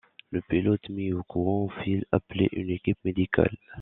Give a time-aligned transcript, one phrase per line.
[0.31, 3.55] Le pilote mis au courant fit appeler une équipe médicale.